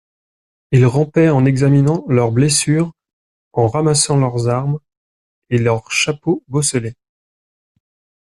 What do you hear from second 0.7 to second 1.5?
Ils rampaient en